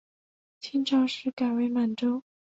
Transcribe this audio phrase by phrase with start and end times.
[0.59, 2.23] 清朝时改为满洲。